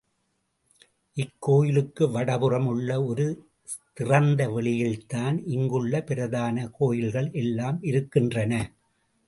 [1.17, 3.27] இக்கோயிலுக்கு வடபுறம் உள்ள ஒரு
[3.93, 8.71] திறந்த வெளியிலேதான் இங்குள்ள பிரதான கோயில்கள் எல்லாம் இருக்கின்றன.